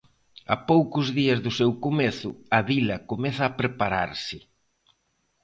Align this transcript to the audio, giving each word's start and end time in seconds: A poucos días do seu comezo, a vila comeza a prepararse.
A 0.53 0.55
poucos 0.71 1.07
días 1.19 1.39
do 1.45 1.51
seu 1.59 1.71
comezo, 1.85 2.31
a 2.57 2.59
vila 2.69 2.97
comeza 3.11 3.43
a 3.45 3.55
prepararse. 3.59 4.37